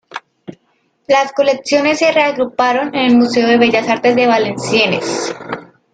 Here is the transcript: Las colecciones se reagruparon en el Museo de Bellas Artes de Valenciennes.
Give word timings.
Las 1.07 1.31
colecciones 1.31 1.99
se 1.99 2.11
reagruparon 2.11 2.95
en 2.95 3.11
el 3.11 3.17
Museo 3.17 3.47
de 3.47 3.59
Bellas 3.59 3.87
Artes 3.87 4.15
de 4.15 4.25
Valenciennes. 4.25 5.31